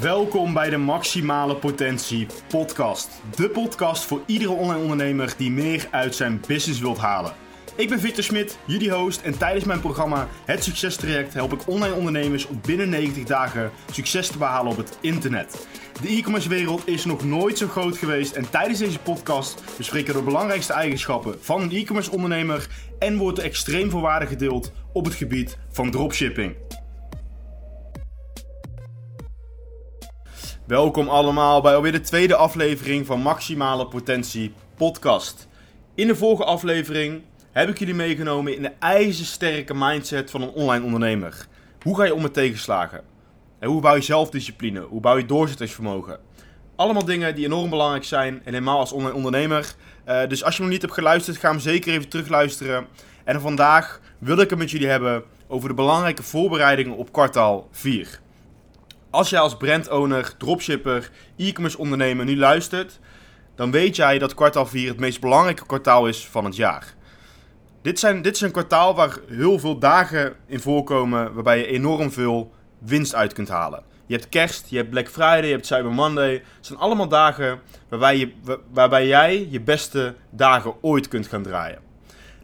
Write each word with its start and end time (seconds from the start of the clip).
Welkom 0.00 0.52
bij 0.52 0.70
de 0.70 0.76
Maximale 0.76 1.56
Potentie 1.56 2.26
Podcast. 2.48 3.10
De 3.36 3.48
podcast 3.48 4.04
voor 4.04 4.22
iedere 4.26 4.50
online 4.50 4.80
ondernemer 4.80 5.34
die 5.36 5.50
meer 5.50 5.88
uit 5.90 6.14
zijn 6.14 6.40
business 6.46 6.80
wilt 6.80 6.98
halen. 6.98 7.32
Ik 7.76 7.88
ben 7.88 8.00
Victor 8.00 8.24
Smit, 8.24 8.58
jullie 8.64 8.92
host, 8.92 9.20
en 9.20 9.38
tijdens 9.38 9.64
mijn 9.64 9.80
programma 9.80 10.28
Het 10.44 10.64
Succes 10.64 10.96
Traject 10.96 11.34
help 11.34 11.52
ik 11.52 11.68
online 11.68 11.94
ondernemers 11.94 12.46
om 12.46 12.60
binnen 12.66 12.88
90 12.88 13.24
dagen 13.24 13.70
succes 13.92 14.28
te 14.28 14.38
behalen 14.38 14.72
op 14.72 14.76
het 14.76 14.98
internet. 15.00 15.66
De 16.02 16.08
e-commerce 16.08 16.48
wereld 16.48 16.88
is 16.88 17.04
nog 17.04 17.24
nooit 17.24 17.58
zo 17.58 17.68
groot 17.68 17.96
geweest 17.96 18.32
en 18.32 18.50
tijdens 18.50 18.78
deze 18.78 18.98
podcast 18.98 19.62
bespreken 19.76 20.12
we 20.12 20.18
de 20.18 20.24
belangrijkste 20.24 20.72
eigenschappen 20.72 21.36
van 21.40 21.62
een 21.62 21.72
e-commerce 21.72 22.10
ondernemer 22.10 22.68
en 22.98 23.16
wordt 23.16 23.38
er 23.38 23.44
extreem 23.44 23.90
veel 23.90 24.08
gedeeld 24.18 24.72
op 24.92 25.04
het 25.04 25.14
gebied 25.14 25.58
van 25.70 25.90
dropshipping. 25.90 26.54
Welkom 30.66 31.08
allemaal 31.08 31.60
bij 31.60 31.74
alweer 31.74 31.92
de 31.92 32.00
tweede 32.00 32.36
aflevering 32.36 33.06
van 33.06 33.20
Maximale 33.20 33.86
Potentie 33.86 34.54
Podcast. 34.76 35.48
In 35.94 36.06
de 36.06 36.16
vorige 36.16 36.44
aflevering 36.44 37.22
heb 37.52 37.68
ik 37.68 37.78
jullie 37.78 37.94
meegenomen 37.94 38.56
in 38.56 38.62
de 38.62 38.72
ijzersterke 38.78 39.74
mindset 39.74 40.30
van 40.30 40.42
een 40.42 40.50
online 40.50 40.84
ondernemer. 40.84 41.46
Hoe 41.82 41.96
ga 41.96 42.04
je 42.04 42.14
om 42.14 42.22
met 42.22 42.34
tegenslagen? 42.34 43.00
En 43.58 43.68
hoe 43.68 43.80
bouw 43.80 43.94
je 43.94 44.00
zelfdiscipline? 44.00 44.80
Hoe 44.80 45.00
bouw 45.00 45.16
je 45.16 45.26
doorzettingsvermogen? 45.26 46.18
Allemaal 46.76 47.04
dingen 47.04 47.34
die 47.34 47.44
enorm 47.44 47.70
belangrijk 47.70 48.04
zijn 48.04 48.34
en 48.34 48.52
helemaal 48.52 48.78
als 48.78 48.92
online 48.92 49.14
ondernemer. 49.14 49.74
Uh, 50.08 50.26
dus 50.28 50.44
als 50.44 50.56
je 50.56 50.62
nog 50.62 50.70
niet 50.70 50.82
hebt 50.82 50.94
geluisterd, 50.94 51.36
ga 51.36 51.50
hem 51.50 51.60
zeker 51.60 51.92
even 51.92 52.08
terugluisteren. 52.08 52.86
En 53.24 53.40
vandaag 53.40 54.00
wil 54.18 54.38
ik 54.38 54.50
het 54.50 54.58
met 54.58 54.70
jullie 54.70 54.88
hebben 54.88 55.24
over 55.48 55.68
de 55.68 55.74
belangrijke 55.74 56.22
voorbereidingen 56.22 56.96
op 56.96 57.12
kwartaal 57.12 57.68
4. 57.70 58.24
Als 59.16 59.30
jij 59.30 59.40
als 59.40 59.56
brandowner, 59.56 60.36
dropshipper, 60.36 61.10
e-commerce 61.36 61.78
ondernemer 61.78 62.24
nu 62.24 62.36
luistert, 62.36 62.98
dan 63.54 63.70
weet 63.70 63.96
jij 63.96 64.18
dat 64.18 64.34
kwartaal 64.34 64.66
4 64.66 64.88
het 64.88 64.98
meest 64.98 65.20
belangrijke 65.20 65.66
kwartaal 65.66 66.06
is 66.06 66.26
van 66.26 66.44
het 66.44 66.56
jaar. 66.56 66.94
Dit, 67.82 67.98
zijn, 67.98 68.22
dit 68.22 68.34
is 68.34 68.40
een 68.40 68.50
kwartaal 68.50 68.94
waar 68.94 69.18
heel 69.28 69.58
veel 69.58 69.78
dagen 69.78 70.36
in 70.46 70.60
voorkomen 70.60 71.34
waarbij 71.34 71.58
je 71.58 71.66
enorm 71.66 72.12
veel 72.12 72.52
winst 72.78 73.14
uit 73.14 73.32
kunt 73.32 73.48
halen. 73.48 73.82
Je 74.06 74.14
hebt 74.14 74.28
kerst, 74.28 74.68
je 74.68 74.76
hebt 74.76 74.90
Black 74.90 75.08
Friday, 75.08 75.46
je 75.46 75.52
hebt 75.52 75.66
Cyber 75.66 75.92
Monday. 75.92 76.32
Het 76.32 76.66
zijn 76.66 76.78
allemaal 76.78 77.08
dagen 77.08 77.60
waarbij, 77.88 78.16
je, 78.16 78.32
waarbij 78.72 79.06
jij 79.06 79.48
je 79.50 79.60
beste 79.60 80.14
dagen 80.30 80.74
ooit 80.80 81.08
kunt 81.08 81.26
gaan 81.26 81.42
draaien. 81.42 81.86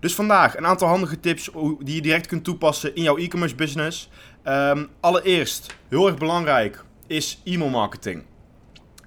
Dus 0.02 0.14
vandaag 0.14 0.56
een 0.56 0.66
aantal 0.66 0.88
handige 0.88 1.20
tips 1.20 1.50
die 1.78 1.94
je 1.94 2.02
direct 2.02 2.26
kunt 2.26 2.44
toepassen 2.44 2.94
in 2.94 3.02
jouw 3.02 3.16
e-commerce 3.16 3.54
business. 3.54 4.08
Um, 4.48 4.88
allereerst, 5.00 5.76
heel 5.88 6.06
erg 6.06 6.18
belangrijk, 6.18 6.84
is 7.06 7.40
e-mail 7.44 7.70
marketing. 7.70 8.22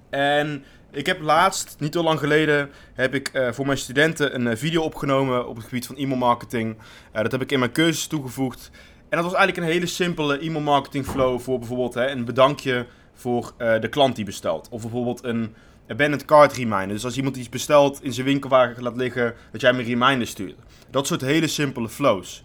En 0.10 0.64
ik 0.92 1.06
heb 1.06 1.22
laatst, 1.22 1.76
niet 1.80 1.94
zo 1.94 2.04
lang 2.04 2.20
geleden, 2.20 2.70
heb 2.94 3.14
ik 3.14 3.32
uh, 3.34 3.52
voor 3.52 3.66
mijn 3.66 3.78
studenten 3.78 4.36
een 4.36 4.46
uh, 4.46 4.56
video 4.56 4.82
opgenomen 4.82 5.48
op 5.48 5.56
het 5.56 5.66
gebied 5.66 5.86
van 5.86 5.96
e-mail 5.96 6.18
marketing. 6.18 6.76
Uh, 6.76 7.22
dat 7.22 7.32
heb 7.32 7.42
ik 7.42 7.52
in 7.52 7.60
mijn 7.60 7.72
cursus 7.72 8.08
toegevoegd. 8.08 8.72
En 9.10 9.22
dat 9.22 9.24
was 9.24 9.34
eigenlijk 9.34 9.68
een 9.68 9.74
hele 9.74 9.86
simpele 9.86 10.40
e-mail 10.40 10.64
marketing 10.64 11.06
flow 11.06 11.40
voor 11.40 11.60
bijvoorbeeld 11.60 11.94
hè, 11.94 12.10
een 12.10 12.26
bedankje 12.26 12.86
voor 13.14 13.54
de 13.58 13.88
klant 13.90 14.16
die 14.16 14.26
bestelt. 14.26 14.68
Of 14.70 14.82
bijvoorbeeld 14.82 15.24
een 15.24 15.56
abandoned 15.88 16.26
cart 16.26 16.54
reminder. 16.54 16.88
Dus 16.88 17.06
als 17.06 17.18
iemand 17.18 17.36
iets 17.36 17.50
bestelt 17.50 18.04
in 18.04 18.14
zijn 18.14 18.26
winkelwagen 18.26 18.84
laat 18.84 18.96
liggen, 18.96 19.34
dat 19.52 19.62
jij 19.62 19.70
hem 19.70 19.80
een 19.80 19.86
reminder 19.86 20.28
stuurt. 20.28 20.56
Dat 20.90 21.08
soort 21.08 21.22
hele 21.22 21.48
simpele 21.48 21.90
flows. 21.90 22.44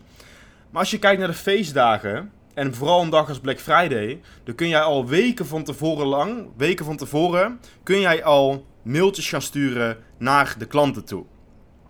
Maar 0.70 0.80
als 0.80 0.90
je 0.90 0.98
kijkt 0.98 1.18
naar 1.18 1.28
de 1.28 1.34
feestdagen, 1.34 2.32
en 2.54 2.74
vooral 2.74 3.02
een 3.02 3.10
dag 3.10 3.28
als 3.28 3.40
Black 3.40 3.60
Friday, 3.60 4.20
dan 4.44 4.54
kun 4.54 4.68
jij 4.68 4.80
al 4.80 5.06
weken 5.06 5.46
van 5.46 5.64
tevoren 5.64 6.06
lang, 6.06 6.48
weken 6.56 6.84
van 6.84 6.96
tevoren, 6.96 7.60
kun 7.82 8.00
jij 8.00 8.24
al 8.24 8.66
mailtjes 8.82 9.28
gaan 9.28 9.42
sturen 9.42 9.96
naar 10.18 10.54
de 10.58 10.66
klanten 10.66 11.04
toe. 11.04 11.24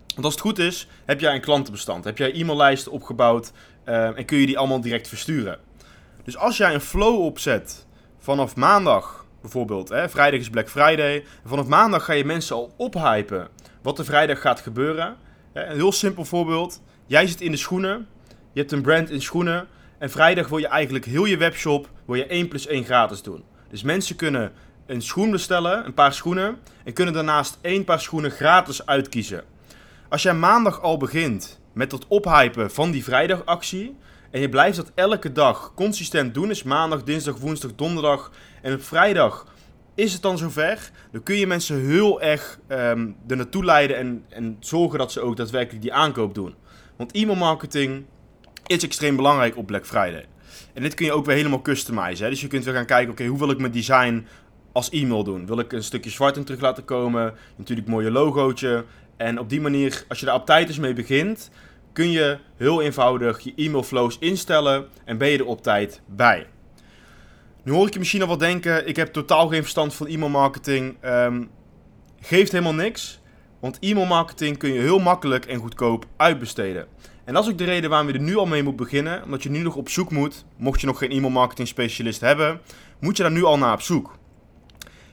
Want 0.07 0.25
als 0.25 0.33
het 0.33 0.43
goed 0.43 0.59
is, 0.59 0.87
heb 1.05 1.19
jij 1.19 1.35
een 1.35 1.41
klantenbestand, 1.41 2.03
heb 2.03 2.17
jij 2.17 2.33
e-maillijsten 2.33 2.91
opgebouwd 2.91 3.51
uh, 3.85 4.17
en 4.17 4.25
kun 4.25 4.37
je 4.37 4.45
die 4.45 4.57
allemaal 4.57 4.81
direct 4.81 5.07
versturen. 5.07 5.59
Dus 6.23 6.37
als 6.37 6.57
jij 6.57 6.73
een 6.73 6.81
flow 6.81 7.21
opzet 7.21 7.85
vanaf 8.19 8.55
maandag 8.55 9.25
bijvoorbeeld, 9.41 9.89
hè, 9.89 10.09
vrijdag 10.09 10.39
is 10.39 10.49
Black 10.49 10.69
Friday, 10.69 11.23
vanaf 11.45 11.67
maandag 11.67 12.05
ga 12.05 12.13
je 12.13 12.25
mensen 12.25 12.55
al 12.55 12.73
ophypen 12.77 13.47
wat 13.81 13.99
er 13.99 14.05
vrijdag 14.05 14.41
gaat 14.41 14.59
gebeuren. 14.59 15.17
Een 15.53 15.75
heel 15.75 15.91
simpel 15.91 16.25
voorbeeld, 16.25 16.81
jij 17.05 17.27
zit 17.27 17.41
in 17.41 17.51
de 17.51 17.57
schoenen, 17.57 18.07
je 18.53 18.59
hebt 18.59 18.71
een 18.71 18.81
brand 18.81 19.09
in 19.09 19.21
schoenen, 19.21 19.67
en 20.01 20.09
vrijdag 20.09 20.47
wil 20.47 20.57
je 20.57 20.67
eigenlijk 20.67 21.05
heel 21.05 21.25
je 21.25 21.37
webshop 21.37 21.89
wil 22.05 22.15
je 22.15 22.25
1 22.25 22.47
plus 22.47 22.67
1 22.67 22.83
gratis 22.83 23.21
doen. 23.21 23.43
Dus 23.69 23.83
mensen 23.83 24.15
kunnen 24.15 24.51
een 24.85 25.01
schoen 25.01 25.31
bestellen, 25.31 25.85
een 25.85 25.93
paar 25.93 26.13
schoenen, 26.13 26.57
en 26.83 26.93
kunnen 26.93 27.13
daarnaast 27.13 27.57
één 27.61 27.83
paar 27.83 27.99
schoenen 27.99 28.31
gratis 28.31 28.85
uitkiezen. 28.85 29.43
Als 30.09 30.21
jij 30.21 30.33
maandag 30.33 30.81
al 30.81 30.97
begint 30.97 31.59
met 31.73 31.91
het 31.91 32.07
ophypen 32.07 32.71
van 32.71 32.91
die 32.91 33.03
vrijdagactie, 33.03 33.97
en 34.31 34.41
je 34.41 34.49
blijft 34.49 34.77
dat 34.77 34.91
elke 34.95 35.31
dag 35.31 35.71
consistent 35.75 36.33
doen, 36.33 36.49
is 36.49 36.63
maandag, 36.63 37.03
dinsdag, 37.03 37.37
woensdag, 37.37 37.71
donderdag 37.75 38.31
en 38.61 38.73
op 38.73 38.83
vrijdag 38.83 39.45
is 39.95 40.13
het 40.13 40.21
dan 40.21 40.37
zover, 40.37 40.91
dan 41.11 41.23
kun 41.23 41.35
je 41.35 41.47
mensen 41.47 41.85
heel 41.85 42.21
erg 42.21 42.59
um, 42.67 43.15
er 43.27 43.35
naartoe 43.35 43.65
leiden 43.65 43.97
en, 43.97 44.25
en 44.29 44.57
zorgen 44.59 44.99
dat 44.99 45.11
ze 45.11 45.21
ook 45.21 45.37
daadwerkelijk 45.37 45.81
die 45.81 45.93
aankoop 45.93 46.35
doen. 46.35 46.55
Want 46.97 47.11
e-mail 47.11 47.37
marketing 47.37 48.05
is 48.77 48.83
extreem 48.83 49.15
belangrijk 49.15 49.57
op 49.57 49.65
Black 49.65 49.85
Friday. 49.85 50.25
En 50.73 50.81
dit 50.81 50.93
kun 50.93 51.05
je 51.05 51.11
ook 51.11 51.25
weer 51.25 51.35
helemaal 51.35 51.61
customizen. 51.61 52.23
Hè? 52.23 52.29
Dus 52.29 52.41
je 52.41 52.47
kunt 52.47 52.63
weer 52.63 52.73
gaan 52.73 52.85
kijken, 52.85 53.11
oké, 53.11 53.25
hoe 53.25 53.39
wil 53.39 53.49
ik 53.49 53.57
mijn 53.57 53.71
design 53.71 54.25
als 54.71 54.89
e-mail 54.89 55.23
doen? 55.23 55.45
Wil 55.45 55.59
ik 55.59 55.71
een 55.71 55.83
stukje 55.83 56.09
zwart 56.09 56.37
in 56.37 56.43
terug 56.43 56.61
laten 56.61 56.85
komen? 56.85 57.33
Natuurlijk 57.55 57.87
een 57.87 57.93
mooie 57.93 58.11
logootje. 58.11 58.85
En 59.17 59.39
op 59.39 59.49
die 59.49 59.61
manier, 59.61 60.03
als 60.07 60.19
je 60.19 60.25
daar 60.25 60.35
op 60.35 60.45
tijd 60.45 60.67
eens 60.67 60.77
mee 60.77 60.93
begint, 60.93 61.49
kun 61.93 62.11
je 62.11 62.37
heel 62.57 62.81
eenvoudig 62.81 63.39
je 63.39 63.53
e-mail 63.55 63.83
flows 63.83 64.17
instellen 64.19 64.87
en 65.05 65.17
ben 65.17 65.27
je 65.27 65.37
er 65.37 65.45
op 65.45 65.63
tijd 65.63 66.01
bij. 66.05 66.47
Nu 67.63 67.71
hoor 67.71 67.87
ik 67.87 67.93
je 67.93 67.99
misschien 67.99 68.21
al 68.21 68.27
wat 68.27 68.39
denken, 68.39 68.87
ik 68.87 68.95
heb 68.95 69.13
totaal 69.13 69.47
geen 69.47 69.61
verstand 69.61 69.93
van 69.93 70.07
e-mail 70.07 70.29
marketing. 70.29 70.95
Um, 71.05 71.49
geeft 72.21 72.51
helemaal 72.51 72.73
niks, 72.73 73.19
want 73.59 73.79
e-mail 73.79 74.05
marketing 74.05 74.57
kun 74.57 74.73
je 74.73 74.79
heel 74.79 74.99
makkelijk 74.99 75.45
en 75.45 75.59
goedkoop 75.59 76.05
uitbesteden. 76.17 76.87
En 77.23 77.33
dat 77.33 77.43
is 77.43 77.49
ook 77.51 77.57
de 77.57 77.63
reden 77.63 77.89
waarom 77.89 78.07
je 78.07 78.13
er 78.13 78.19
nu 78.19 78.37
al 78.37 78.45
mee 78.45 78.63
moet 78.63 78.75
beginnen. 78.75 79.23
Omdat 79.23 79.43
je 79.43 79.49
nu 79.49 79.59
nog 79.59 79.75
op 79.75 79.89
zoek 79.89 80.11
moet, 80.11 80.45
mocht 80.57 80.81
je 80.81 80.87
nog 80.87 80.97
geen 80.97 81.11
e-mail 81.11 81.31
marketing 81.31 81.67
specialist 81.67 82.21
hebben, 82.21 82.61
moet 82.99 83.17
je 83.17 83.23
daar 83.23 83.31
nu 83.31 83.43
al 83.43 83.57
naar 83.57 83.73
op 83.73 83.81
zoek. 83.81 84.17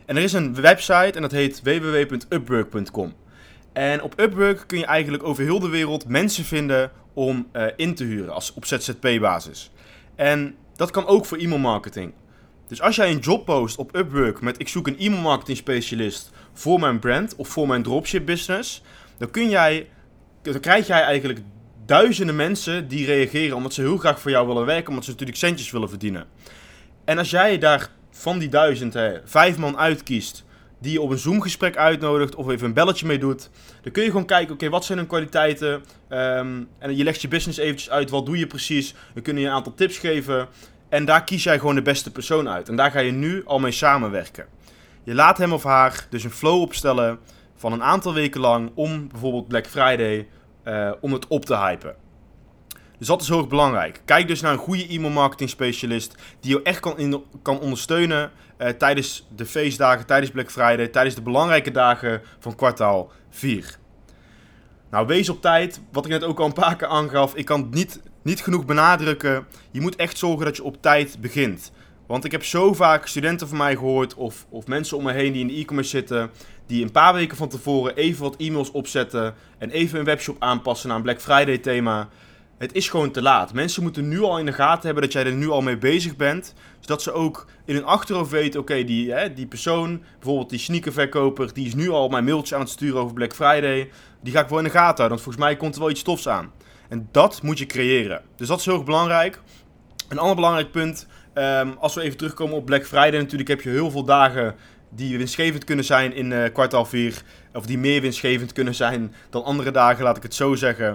En 0.07 0.17
er 0.17 0.23
is 0.23 0.33
een 0.33 0.55
website 0.55 1.13
en 1.13 1.23
dat 1.23 1.31
heet 1.31 1.63
www.upwork.com. 1.63 3.15
En 3.73 4.03
op 4.03 4.21
Upwork 4.21 4.65
kun 4.67 4.79
je 4.79 4.87
eigenlijk 4.87 5.23
over 5.23 5.45
heel 5.45 5.59
de 5.59 5.69
wereld 5.69 6.09
mensen 6.09 6.45
vinden 6.45 6.91
om 7.13 7.49
uh, 7.53 7.67
in 7.77 7.95
te 7.95 8.05
huren 8.05 8.35
als 8.35 8.53
op 8.53 8.65
ZZP-basis. 8.65 9.71
En 10.15 10.55
dat 10.77 10.91
kan 10.91 11.07
ook 11.07 11.27
voor 11.27 11.39
e-mail 11.39 11.59
marketing. 11.61 12.13
Dus 12.69 12.81
als 12.81 12.97
jij 12.97 13.11
een 13.11 13.19
job 13.19 13.45
post 13.45 13.77
op 13.77 13.97
Upwork 13.97 14.41
met 14.41 14.61
ik 14.61 14.69
zoek 14.69 14.87
een 14.87 14.99
e-mail 14.99 15.23
marketing 15.23 15.57
specialist 15.57 16.31
voor 16.53 16.81
mijn 16.81 16.99
brand 16.99 17.37
of 17.37 17.49
voor 17.49 17.67
mijn 17.67 17.83
dropship 17.83 18.27
business, 18.27 18.83
dan 19.19 19.31
kun 19.31 19.49
jij, 19.49 19.89
dan 20.43 20.61
krijg 20.61 20.87
jij 20.87 21.03
eigenlijk 21.03 21.41
duizenden 21.89 22.37
mensen 22.37 22.89
die 22.89 23.07
reageren 23.07 23.57
omdat 23.57 23.75
ze 23.75 23.81
heel 23.81 23.97
graag 23.97 24.21
voor 24.21 24.31
jou 24.31 24.47
willen 24.47 24.67
werken, 24.67 24.89
omdat 24.89 25.05
ze 25.05 25.11
natuurlijk 25.11 25.39
centjes 25.39 25.71
willen 25.71 25.89
verdienen. 25.89 26.27
En 27.05 27.19
als 27.19 27.31
jij 27.31 27.59
daar 27.59 27.91
van 28.11 28.39
die 28.39 28.49
duizend 28.49 28.95
hè, 28.95 29.19
vijf 29.25 29.59
man 29.59 29.79
uitkiest 29.79 30.45
die 30.81 30.93
je 30.93 31.01
op 31.01 31.11
een 31.11 31.19
Zoom-gesprek 31.19 31.77
uitnodigt 31.77 32.35
of 32.35 32.49
even 32.49 32.67
een 32.67 32.73
belletje 32.73 33.07
mee 33.07 33.19
doet, 33.19 33.51
dan 33.83 33.93
kun 33.93 34.03
je 34.03 34.11
gewoon 34.11 34.27
kijken, 34.27 34.55
oké, 34.55 34.69
wat 34.69 34.85
zijn 34.85 34.99
hun 34.99 35.07
kwaliteiten? 35.07 35.73
Um, 36.09 36.69
en 36.79 36.97
je 36.97 37.05
legt 37.05 37.23
je 37.23 37.29
business 37.29 37.59
eventjes 37.59 37.91
uit, 37.91 38.11
wat 38.11 38.27
doe 38.27 38.39
je 38.39 38.47
precies? 38.47 38.95
We 39.15 39.21
kunnen 39.21 39.43
je 39.43 39.49
een 39.49 39.55
aantal 39.55 39.75
tips 39.75 39.99
geven 39.99 40.49
en 40.89 41.05
daar 41.05 41.25
kies 41.25 41.43
jij 41.43 41.59
gewoon 41.59 41.75
de 41.75 41.83
beste 41.83 42.11
persoon 42.11 42.49
uit. 42.49 42.69
En 42.69 42.77
daar 42.77 42.91
ga 42.91 43.01
je 43.01 43.13
nu 43.13 43.43
al 43.45 43.59
mee 43.59 43.73
samenwerken. 43.73 44.47
Je 45.05 45.15
laat 45.15 45.39
hem 45.39 45.53
of 45.53 45.63
haar 45.63 46.07
dus 46.11 46.25
een 46.25 46.31
flow 46.31 46.61
opstellen 46.61 47.19
van 47.57 47.73
een 47.73 47.83
aantal 47.83 48.15
weken 48.15 48.41
lang 48.41 48.71
om 48.75 49.09
bijvoorbeeld 49.09 49.49
Black 49.49 49.67
Friday 49.67 50.27
uh, 50.69 50.93
om 51.01 51.13
het 51.13 51.27
op 51.27 51.45
te 51.45 51.57
hypen. 51.57 51.95
Dus 52.99 53.07
dat 53.07 53.21
is 53.23 53.29
heel 53.29 53.39
erg 53.39 53.49
belangrijk. 53.49 54.01
Kijk 54.05 54.29
dus 54.29 54.41
naar 54.41 54.53
een 54.53 54.59
goede 54.59 54.87
e-mail 54.87 55.13
marketing 55.13 55.51
specialist 55.51 56.15
die 56.41 56.51
je 56.51 56.63
echt 56.63 56.81
kan, 56.81 57.25
kan 57.43 57.61
ondersteunen 57.61 58.31
uh, 58.59 58.69
tijdens 58.69 59.27
de 59.37 59.47
feestdagen, 59.47 60.07
tijdens 60.07 60.31
Black 60.31 60.51
Friday, 60.51 60.89
tijdens 60.89 61.15
de 61.15 61.23
belangrijke 61.23 61.71
dagen 61.71 62.23
van 62.39 62.55
kwartaal 62.55 63.11
4. 63.31 63.79
Nou, 64.91 65.07
wees 65.07 65.29
op 65.29 65.41
tijd. 65.41 65.81
Wat 65.93 66.05
ik 66.05 66.11
net 66.11 66.25
ook 66.25 66.39
al 66.39 66.47
een 66.47 66.53
paar 66.53 66.77
keer 66.77 66.89
aangaf, 66.89 67.35
ik 67.35 67.45
kan 67.45 67.61
het 67.61 67.71
niet, 67.71 68.01
niet 68.23 68.41
genoeg 68.41 68.65
benadrukken. 68.65 69.47
Je 69.71 69.81
moet 69.81 69.97
echt 69.97 70.19
zorgen 70.19 70.45
dat 70.45 70.57
je 70.57 70.63
op 70.63 70.83
tijd 70.83 71.21
begint. 71.21 71.73
Want 72.09 72.25
ik 72.25 72.33
heb 72.33 72.45
zo 72.45 72.73
vaak 72.73 73.07
studenten 73.07 73.49
van 73.49 73.57
mij 73.57 73.75
gehoord 73.75 74.15
of, 74.15 74.47
of 74.49 74.67
mensen 74.67 74.97
om 74.97 75.05
me 75.05 75.13
heen 75.13 75.33
die 75.33 75.41
in 75.41 75.47
de 75.47 75.55
e-commerce 75.55 75.91
zitten, 75.91 76.31
die 76.67 76.85
een 76.85 76.91
paar 76.91 77.15
weken 77.15 77.37
van 77.37 77.49
tevoren 77.49 77.97
even 77.97 78.23
wat 78.23 78.37
e-mails 78.37 78.71
opzetten 78.71 79.35
en 79.59 79.71
even 79.71 79.99
een 79.99 80.05
webshop 80.05 80.37
aanpassen 80.39 80.89
naar 80.89 80.97
een 80.97 81.03
Black 81.03 81.21
Friday 81.21 81.59
thema. 81.59 82.09
het 82.59 82.73
is 82.73 82.89
gewoon 82.89 83.11
te 83.11 83.23
laat. 83.23 83.53
Mensen 83.53 83.83
moeten 83.83 84.09
nu 84.09 84.23
al 84.23 84.39
in 84.39 84.47
de 84.47 84.53
gaten 84.53 84.85
hebben 84.85 85.03
dat 85.03 85.13
jij 85.13 85.25
er 85.25 85.33
nu 85.33 85.51
al 85.51 85.61
mee 85.61 85.79
bezig 85.79 86.17
bent. 86.17 86.55
Zodat 86.81 87.03
ze 87.03 87.13
ook 87.13 87.47
in 87.65 87.75
hun 87.75 87.85
achterhoofd 87.85 88.31
weten, 88.31 88.61
oké, 88.61 88.85
die, 88.85 89.33
die 89.33 89.47
persoon, 89.47 90.03
bijvoorbeeld 90.13 90.51
die 90.51 90.59
sneakerverkoper, 90.59 91.53
die 91.53 91.67
is 91.67 91.75
nu 91.75 91.91
al 91.91 92.09
mijn 92.09 92.25
mailtje 92.25 92.55
aan 92.55 92.61
het 92.61 92.71
sturen 92.71 93.01
over 93.01 93.15
Black 93.15 93.35
Friday. 93.35 93.91
Die 94.23 94.33
ga 94.33 94.41
ik 94.41 94.49
wel 94.49 94.59
in 94.59 94.65
de 94.65 94.71
gaten 94.71 94.97
houden, 94.97 95.09
want 95.09 95.21
volgens 95.21 95.45
mij 95.45 95.57
komt 95.57 95.75
er 95.75 95.81
wel 95.81 95.91
iets 95.91 96.03
tofs 96.03 96.29
aan. 96.29 96.53
En 96.89 97.09
dat 97.11 97.43
moet 97.43 97.59
je 97.59 97.67
creëren. 97.67 98.23
Dus 98.37 98.49
dat 98.49 98.59
is 98.59 98.65
heel 98.65 98.75
erg 98.75 98.85
belangrijk. 98.85 99.41
Een 100.09 100.19
ander 100.19 100.35
belangrijk 100.35 100.71
punt, 100.71 101.07
ehm, 101.39 101.71
als 101.79 101.95
we 101.95 102.01
even 102.01 102.17
terugkomen 102.17 102.57
op 102.57 102.65
Black 102.65 102.87
Friday, 102.87 103.21
natuurlijk 103.21 103.49
heb 103.49 103.61
je 103.61 103.71
heel 103.71 103.91
veel 103.91 104.05
dagen 104.05 104.55
die 104.91 105.19
winstgevend 105.19 105.65
kunnen 105.65 105.85
zijn 105.85 106.15
in 106.15 106.31
uh, 106.31 106.45
kwartaal 106.53 106.85
4. 106.85 107.23
Of 107.53 107.67
die 107.67 107.79
meer 107.79 108.01
winstgevend 108.01 108.53
kunnen 108.53 108.75
zijn 108.75 109.15
dan 109.31 109.45
andere 109.45 109.71
dagen, 109.71 110.05
laat 110.05 110.17
ik 110.17 110.23
het 110.23 110.35
zo 110.35 110.55
zeggen. 110.55 110.89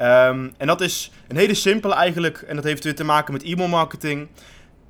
Um, 0.00 0.52
en 0.56 0.66
dat 0.66 0.80
is 0.80 1.10
een 1.28 1.36
hele 1.36 1.54
simpele 1.54 1.94
eigenlijk. 1.94 2.38
En 2.38 2.56
dat 2.56 2.64
heeft 2.64 2.84
weer 2.84 2.94
te 2.94 3.04
maken 3.04 3.32
met 3.32 3.42
e-mail 3.42 3.68
marketing. 3.68 4.28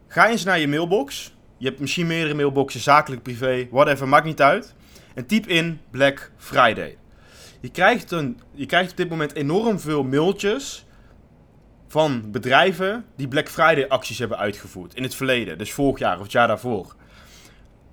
Ga 0.08 0.28
eens 0.28 0.44
naar 0.44 0.58
je 0.58 0.68
mailbox. 0.68 1.34
Je 1.58 1.66
hebt 1.66 1.80
misschien 1.80 2.06
meerdere 2.06 2.34
mailboxen, 2.34 2.80
zakelijk, 2.80 3.22
privé, 3.22 3.68
whatever, 3.70 4.08
maakt 4.08 4.24
niet 4.24 4.42
uit. 4.42 4.74
En 5.14 5.26
typ 5.26 5.46
in 5.46 5.80
Black 5.90 6.30
Friday. 6.36 6.96
Je 7.60 7.70
krijgt, 7.70 8.10
een, 8.10 8.40
je 8.52 8.66
krijgt 8.66 8.90
op 8.90 8.96
dit 8.96 9.08
moment 9.08 9.34
enorm 9.34 9.80
veel 9.80 10.02
mailtjes 10.02 10.85
van 11.88 12.30
bedrijven 12.30 13.04
die 13.16 13.28
Black 13.28 13.48
Friday 13.48 13.88
acties 13.88 14.18
hebben 14.18 14.38
uitgevoerd 14.38 14.94
in 14.94 15.02
het 15.02 15.14
verleden, 15.14 15.58
dus 15.58 15.72
vorig 15.72 15.98
jaar 15.98 16.16
of 16.16 16.22
het 16.22 16.32
jaar 16.32 16.48
daarvoor. 16.48 16.94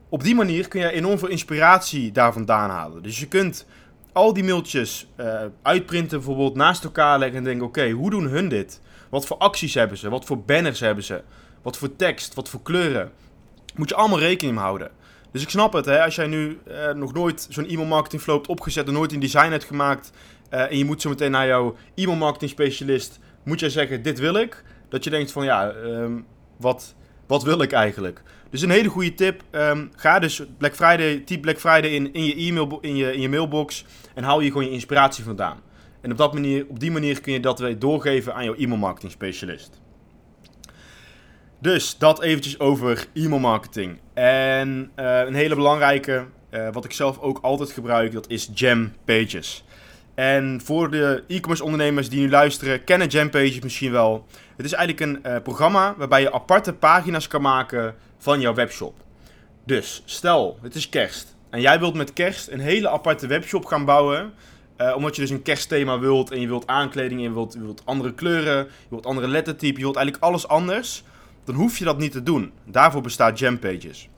Op 0.10 0.24
die 0.24 0.36
manier 0.36 0.68
kun 0.68 0.81
je 0.81 0.92
enorm 0.92 1.18
veel 1.18 1.28
inspiratie 1.28 2.12
daar 2.12 2.34
vandaan 2.34 2.69
halen. 2.69 3.04
Dus 3.04 3.19
je 3.19 3.28
kunt 3.28 3.66
al 4.12 4.34
die 4.34 4.44
mailtjes 4.44 5.07
uh, 5.18 5.42
uitprinten, 5.62 6.18
bijvoorbeeld 6.18 6.56
naast 6.56 6.84
elkaar 6.84 7.19
leggen 7.19 7.38
en 7.38 7.44
denken: 7.44 7.66
oké, 7.66 7.90
hoe 7.90 8.10
doen 8.10 8.28
hun 8.28 8.50
dit? 8.50 8.81
Wat 9.10 9.25
voor 9.25 9.38
acties 9.38 9.74
hebben 9.74 9.98
ze? 9.98 10.10
Wat 10.10 10.25
voor 10.25 10.44
banners 10.44 10.80
hebben 10.80 11.04
ze? 11.04 11.24
Wat 11.62 11.78
voor 11.78 11.96
tekst? 11.96 12.34
Wat 12.34 12.50
voor 12.50 12.62
kleuren? 12.62 13.12
Moet 13.75 13.89
je 13.89 13.96
allemaal 13.96 14.19
rekening 14.19 14.57
houden. 14.57 14.92
Dus 15.31 15.42
ik 15.42 15.50
snap 15.50 15.74
het, 15.74 15.86
hè, 15.86 16.04
als 16.04 16.16
jij 16.16 16.28
nu 16.28 16.60
uh, 16.68 16.92
nog 16.92 17.13
nooit 17.13 17.48
zo'n 17.50 17.68
e-mail 17.68 17.88
marketing 17.88 18.22
flow 18.22 18.36
hebt 18.36 18.48
opgezet 18.48 18.88
en 18.88 18.94
nooit 18.94 19.12
een 19.12 19.19
design 19.19 19.51
hebt 19.51 19.63
gemaakt. 19.63 20.12
Uh, 20.51 20.72
en 20.72 20.78
je 20.78 20.86
moet 20.86 21.01
zo 21.01 21.10
meteen 21.10 21.31
naar 21.31 21.48
jouw 21.48 21.75
e-mail 21.96 22.18
marketing 22.18 22.51
specialist. 22.51 23.19
Moet 23.44 23.60
jij 23.60 23.69
zeggen: 23.69 24.01
dit 24.01 24.19
wil 24.19 24.36
ik. 24.36 24.63
Dat 24.90 25.04
je 25.04 25.10
denkt 25.10 25.31
van 25.31 25.45
ja, 25.45 25.74
um, 25.74 26.25
wat, 26.57 26.95
wat 27.28 27.44
wil 27.44 27.62
ik 27.62 27.72
eigenlijk? 27.72 28.22
Dus 28.50 28.62
een 28.62 28.69
hele 28.69 28.90
goede 28.90 29.13
tip. 29.13 29.44
Um, 29.51 29.92
ga 29.95 30.19
dus 30.19 30.44
Black 30.57 30.75
Friday, 30.75 31.18
typ 31.18 31.42
Black 31.42 31.60
Friday 31.60 31.90
in, 31.90 32.13
in, 32.13 32.25
je 32.25 32.36
e-mail, 32.36 32.78
in, 32.81 32.95
je, 32.95 33.13
in 33.13 33.22
je 33.22 33.30
mailbox. 33.30 33.86
En 34.13 34.24
haal 34.24 34.40
je 34.40 34.48
gewoon 34.48 34.66
je 34.66 34.72
inspiratie 34.72 35.24
vandaan. 35.24 35.60
En 36.01 36.12
op, 36.12 36.18
dat 36.18 36.34
manier, 36.34 36.66
op 36.68 36.80
die 36.80 36.92
manier 36.92 37.22
kun 37.22 37.34
je 37.34 37.40
dat 37.40 37.60
weer 37.60 37.80
doorgeven 37.80 38.34
aan 38.34 38.44
jouw 38.44 38.56
e-mail 38.56 38.80
marketing 38.80 39.12
specialist. 39.12 39.81
Dus 41.60 41.98
dat 41.98 42.22
eventjes 42.22 42.60
over 42.60 43.07
e-mail 43.13 43.39
marketing. 43.39 44.00
En 44.13 44.92
uh, 45.00 45.19
een 45.19 45.34
hele 45.34 45.56
belangrijke, 45.56 46.25
uh, 46.51 46.69
wat 46.72 46.86
ik 46.86 46.92
zelf 46.92 47.19
ook 47.19 47.39
altijd 47.42 47.72
gebruik, 47.72 48.12
dat 48.12 48.30
is 48.30 48.50
Jam 48.54 48.92
Pages. 49.06 49.63
En 50.15 50.62
voor 50.63 50.92
de 50.92 51.24
e-commerce 51.27 51.63
ondernemers 51.63 52.10
die 52.10 52.19
nu 52.19 52.30
luisteren, 52.30 52.83
kennen 52.83 53.07
Jam 53.07 53.30
Pages 53.30 53.60
misschien 53.60 53.92
wel. 53.92 54.25
Het 54.56 54.65
is 54.65 54.74
eigenlijk 54.74 55.25
een 55.25 55.31
uh, 55.31 55.42
programma 55.42 55.95
waarbij 55.98 56.21
je 56.21 56.33
aparte 56.33 56.74
pagina's 56.74 57.27
kan 57.27 57.42
maken 57.42 57.95
van 58.18 58.39
jouw 58.39 58.54
webshop. 58.54 58.94
Dus 59.65 60.01
stel, 60.06 60.57
het 60.62 60.75
is 60.75 60.89
kerst. 60.89 61.36
En 61.50 61.62
jij 61.62 61.80
wilt 61.80 61.94
met 61.94 62.13
kerst 62.13 62.48
een 62.48 62.60
hele 62.60 62.89
aparte 62.89 63.27
webshop 63.27 63.65
gaan 63.65 63.86
bouwen. 63.86 64.33
Uh, 64.77 64.95
omdat 64.95 65.15
je 65.15 65.21
dus 65.21 65.30
een 65.30 65.42
kerstthema 65.42 66.00
wilt 66.00 66.31
en 66.31 66.39
je 66.39 66.48
wilt 66.48 66.68
aankleding, 66.68 67.19
en 67.19 67.25
je 67.25 67.33
wilt, 67.33 67.54
je 67.54 67.60
wilt 67.60 67.81
andere 67.86 68.13
kleuren, 68.13 68.57
je 68.57 68.89
wilt 68.89 69.06
andere 69.06 69.27
lettertype, 69.27 69.77
je 69.77 69.83
wilt 69.83 69.95
eigenlijk 69.95 70.25
alles 70.25 70.48
anders. 70.48 71.04
Dan 71.44 71.56
hoef 71.56 71.77
je 71.77 71.86
dat 71.86 71.98
niet 71.98 72.12
te 72.12 72.24
doen. 72.24 72.51
Daarvoor 72.65 73.01
bestaat 73.01 73.60
Pages. 73.60 74.10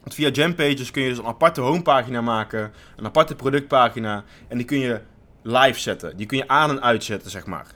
Want 0.00 0.14
via 0.14 0.52
Pages 0.52 0.90
kun 0.90 1.02
je 1.02 1.08
dus 1.08 1.18
een 1.18 1.26
aparte 1.26 1.60
homepagina 1.60 2.20
maken, 2.20 2.72
een 2.96 3.04
aparte 3.04 3.34
productpagina. 3.34 4.24
En 4.48 4.56
die 4.56 4.66
kun 4.66 4.78
je 4.78 5.00
live 5.46 5.80
zetten. 5.80 6.16
Die 6.16 6.26
kun 6.26 6.38
je 6.38 6.48
aan 6.48 6.70
en 6.70 6.82
uitzetten, 6.82 7.30
zeg 7.30 7.46
maar. 7.46 7.66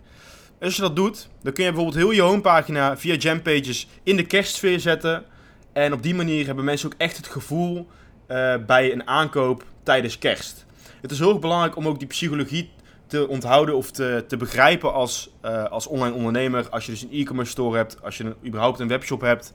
Als 0.61 0.77
je 0.77 0.83
dat 0.83 0.97
doet, 0.97 1.29
dan 1.43 1.53
kun 1.53 1.65
je 1.65 1.73
bijvoorbeeld 1.73 2.03
heel 2.03 2.11
je 2.11 2.21
homepagina 2.23 2.97
via 2.97 3.39
Pages 3.43 3.89
in 4.03 4.17
de 4.17 4.27
kerstsfeer 4.27 4.81
zetten. 4.81 5.25
En 5.73 5.93
op 5.93 6.03
die 6.03 6.15
manier 6.15 6.47
hebben 6.47 6.65
mensen 6.65 6.93
ook 6.93 6.99
echt 6.99 7.17
het 7.17 7.27
gevoel 7.27 7.87
uh, 8.29 8.55
bij 8.67 8.93
een 8.93 9.07
aankoop 9.07 9.65
tijdens 9.83 10.19
kerst. 10.19 10.67
Het 11.01 11.11
is 11.11 11.19
heel 11.19 11.39
belangrijk 11.39 11.77
om 11.77 11.87
ook 11.87 11.99
die 11.99 12.09
psychologie 12.09 12.71
te 13.07 13.29
onthouden 13.29 13.77
of 13.77 13.91
te, 13.91 14.25
te 14.29 14.37
begrijpen 14.37 14.93
als, 14.93 15.31
uh, 15.45 15.65
als 15.65 15.87
online 15.87 16.15
ondernemer. 16.15 16.69
Als 16.69 16.87
je 16.87 16.93
dus 16.93 17.03
een 17.03 17.13
e-commerce 17.13 17.51
store 17.51 17.77
hebt, 17.77 18.03
als 18.03 18.17
je 18.17 18.35
überhaupt 18.47 18.79
een 18.79 18.89
webshop 18.89 19.21
hebt. 19.21 19.53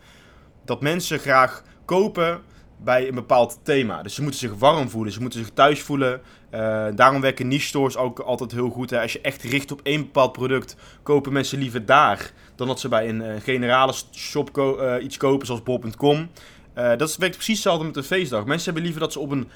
Dat 0.65 0.81
mensen 0.81 1.19
graag 1.19 1.63
kopen 1.85 2.41
bij 2.77 3.07
een 3.07 3.15
bepaald 3.15 3.59
thema. 3.63 4.03
Dus 4.03 4.15
ze 4.15 4.21
moeten 4.21 4.39
zich 4.39 4.53
warm 4.53 4.89
voelen, 4.89 5.13
ze 5.13 5.21
moeten 5.21 5.39
zich 5.39 5.49
thuis 5.53 5.81
voelen. 5.81 6.21
Uh, 6.55 6.85
daarom 6.95 7.21
werken 7.21 7.47
niche 7.47 7.67
stores 7.67 7.97
ook 7.97 8.19
altijd 8.19 8.51
heel 8.51 8.69
goed. 8.69 8.89
Hè. 8.89 9.01
Als 9.01 9.13
je 9.13 9.21
echt 9.21 9.43
richt 9.43 9.71
op 9.71 9.81
één 9.83 10.01
bepaald 10.01 10.31
product, 10.31 10.75
kopen 11.03 11.33
mensen 11.33 11.59
liever 11.59 11.85
daar 11.85 12.31
dan 12.55 12.67
dat 12.67 12.79
ze 12.79 12.87
bij 12.87 13.09
een 13.09 13.21
uh, 13.21 13.33
generale 13.43 13.93
shop 14.11 14.57
uh, 14.57 14.95
iets 15.03 15.17
kopen 15.17 15.45
zoals 15.45 15.63
bol.com. 15.63 16.29
dat 16.73 17.15
werkt 17.15 17.35
precies 17.35 17.53
hetzelfde 17.53 17.85
met 17.85 17.95
een 17.95 18.03
feestdag. 18.03 18.45
Mensen 18.45 18.65
hebben 18.65 18.83
liever 18.83 19.01
dat 19.01 19.11
ze 19.11 19.19
op 19.19 19.31
een, 19.31 19.49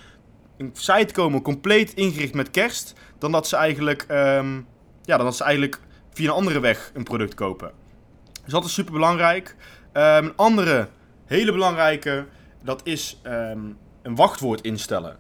een 0.58 0.72
site 0.74 1.14
komen 1.14 1.42
compleet 1.42 1.94
ingericht 1.94 2.34
met 2.34 2.52
kerst, 2.52 2.94
dan 3.18 3.32
dat 3.32 3.48
ze 3.48 3.56
eigenlijk, 3.56 4.06
um, 4.12 4.68
ja, 5.04 5.18
dan 5.18 5.26
dat 5.26 5.36
ze 5.36 5.44
eigenlijk 5.44 5.80
via 6.14 6.30
een 6.30 6.36
andere 6.36 6.60
weg 6.60 6.92
een 6.94 7.04
product 7.04 7.34
kopen. 7.34 7.72
Dus 8.44 8.54
dat 8.54 8.66
is 8.66 8.74
super 8.74 8.94
belangrijk. 8.94 9.56
Um, 9.94 10.04
een 10.04 10.36
andere 10.36 10.88
hele 11.26 11.52
belangrijke 11.52 12.26
dat 12.64 12.82
is 12.84 13.20
um, 13.24 13.78
een 14.02 14.16
wachtwoord 14.16 14.62
instellen. 14.62 15.18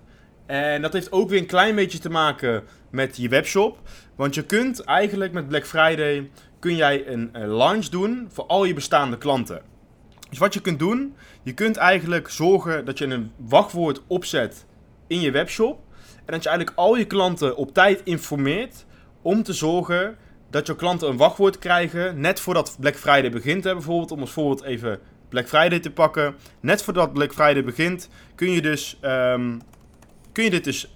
En 0.49 0.81
dat 0.81 0.93
heeft 0.93 1.11
ook 1.11 1.29
weer 1.29 1.39
een 1.39 1.45
klein 1.45 1.75
beetje 1.75 1.99
te 1.99 2.09
maken 2.09 2.63
met 2.89 3.17
je 3.17 3.29
webshop. 3.29 3.77
Want 4.15 4.35
je 4.35 4.45
kunt 4.45 4.83
eigenlijk 4.83 5.31
met 5.31 5.47
Black 5.47 5.65
Friday 5.65 6.29
kun 6.59 6.75
jij 6.75 7.07
een, 7.07 7.29
launch 7.33 7.85
doen 7.85 8.27
voor 8.31 8.45
al 8.45 8.65
je 8.65 8.73
bestaande 8.73 9.17
klanten. 9.17 9.61
Dus 10.29 10.37
wat 10.37 10.53
je 10.53 10.61
kunt 10.61 10.79
doen, 10.79 11.15
je 11.43 11.53
kunt 11.53 11.77
eigenlijk 11.77 12.29
zorgen 12.29 12.85
dat 12.85 12.97
je 12.97 13.05
een 13.05 13.31
wachtwoord 13.35 14.01
opzet 14.07 14.65
in 15.07 15.21
je 15.21 15.31
webshop. 15.31 15.79
En 16.25 16.33
dat 16.33 16.43
je 16.43 16.49
eigenlijk 16.49 16.77
al 16.77 16.97
je 16.97 17.05
klanten 17.05 17.55
op 17.55 17.73
tijd 17.73 18.01
informeert 18.03 18.85
om 19.21 19.43
te 19.43 19.53
zorgen 19.53 20.17
dat 20.49 20.67
je 20.67 20.75
klanten 20.75 21.09
een 21.09 21.17
wachtwoord 21.17 21.59
krijgen 21.59 22.19
net 22.19 22.39
voordat 22.39 22.77
Black 22.79 22.95
Friday 22.95 23.31
begint. 23.31 23.63
Hè, 23.63 23.73
bijvoorbeeld, 23.73 24.11
om 24.11 24.19
als 24.19 24.31
voorbeeld 24.31 24.63
even 24.63 24.99
Black 25.29 25.47
Friday 25.47 25.79
te 25.79 25.91
pakken. 25.91 26.35
Net 26.59 26.83
voordat 26.83 27.13
Black 27.13 27.33
Friday 27.33 27.63
begint, 27.63 28.09
kun 28.35 28.51
je, 28.51 28.61
dus, 28.61 28.99
um, 29.01 29.61
kun 30.39 30.47
je 30.47 30.53
dit 30.53 30.63
dus 30.63 30.87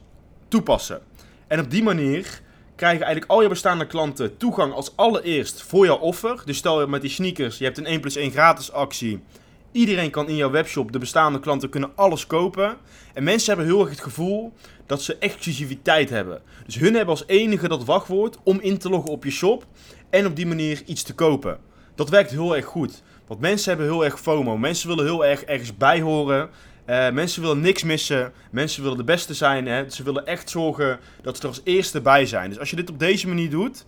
toepassen. 0.47 1.01
En 1.47 1.59
op 1.59 1.71
die 1.71 1.83
manier 1.83 2.41
krijgen 2.75 3.01
eigenlijk 3.01 3.31
al 3.31 3.41
je 3.41 3.47
bestaande 3.47 3.87
klanten 3.87 4.37
toegang 4.37 4.73
als 4.73 4.95
allereerst 4.95 5.61
voor 5.61 5.85
jouw 5.85 5.97
offer. 5.97 6.41
Dus 6.45 6.57
stel 6.57 6.81
je 6.81 6.87
met 6.87 7.01
die 7.01 7.09
sneakers, 7.09 7.57
je 7.57 7.63
hebt 7.63 7.77
een 7.77 7.85
1 7.85 7.99
plus 7.99 8.15
1 8.15 8.31
gratis 8.31 8.71
actie. 8.71 9.23
Iedereen 9.71 10.09
kan 10.09 10.27
in 10.27 10.35
jouw 10.35 10.49
webshop, 10.49 10.91
de 10.91 10.99
bestaande 10.99 11.39
klanten 11.39 11.69
kunnen 11.69 11.91
alles 11.95 12.27
kopen. 12.27 12.77
En 13.13 13.23
mensen 13.23 13.47
hebben 13.47 13.65
heel 13.65 13.81
erg 13.81 13.89
het 13.89 14.03
gevoel 14.03 14.53
dat 14.85 15.01
ze 15.01 15.17
exclusiviteit 15.17 16.09
hebben. 16.09 16.41
Dus 16.65 16.75
hun 16.75 16.93
hebben 16.93 17.15
als 17.15 17.27
enige 17.27 17.67
dat 17.67 17.85
wachtwoord 17.85 18.37
om 18.43 18.59
in 18.59 18.77
te 18.77 18.89
loggen 18.89 19.11
op 19.11 19.23
je 19.23 19.31
shop 19.31 19.65
en 20.09 20.25
op 20.25 20.35
die 20.35 20.47
manier 20.47 20.81
iets 20.85 21.03
te 21.03 21.13
kopen. 21.13 21.59
Dat 21.95 22.09
werkt 22.09 22.31
heel 22.31 22.55
erg 22.55 22.65
goed. 22.65 23.03
Want 23.27 23.39
mensen 23.39 23.69
hebben 23.69 23.87
heel 23.87 24.05
erg 24.05 24.19
FOMO. 24.19 24.57
Mensen 24.57 24.87
willen 24.87 25.05
heel 25.05 25.25
erg 25.25 25.43
ergens 25.43 25.77
bij 25.77 26.01
horen. 26.01 26.49
Uh, 26.89 27.09
mensen 27.11 27.41
willen 27.41 27.59
niks 27.59 27.83
missen. 27.83 28.33
Mensen 28.51 28.81
willen 28.81 28.97
de 28.97 29.03
beste 29.03 29.33
zijn. 29.33 29.67
Hè? 29.67 29.89
Ze 29.89 30.03
willen 30.03 30.25
echt 30.25 30.49
zorgen 30.49 30.99
dat 31.21 31.35
ze 31.35 31.41
er 31.41 31.47
als 31.47 31.61
eerste 31.63 32.01
bij 32.01 32.25
zijn. 32.25 32.49
Dus 32.49 32.59
als 32.59 32.69
je 32.69 32.75
dit 32.75 32.89
op 32.89 32.99
deze 32.99 33.27
manier 33.27 33.49
doet, 33.49 33.85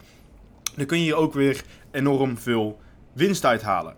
dan 0.76 0.86
kun 0.86 0.98
je 0.98 1.04
hier 1.04 1.16
ook 1.16 1.34
weer 1.34 1.62
enorm 1.92 2.38
veel 2.38 2.80
winst 3.14 3.46
uithalen. 3.46 3.96